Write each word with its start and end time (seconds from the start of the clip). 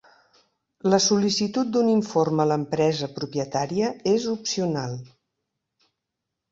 La 0.93 0.99
sol·licitud 1.07 1.69
d'un 1.75 1.91
informe 1.91 2.43
a 2.47 2.47
l'empresa 2.53 3.13
propietària 3.21 3.95
és 4.17 4.27
opcional. 4.35 4.99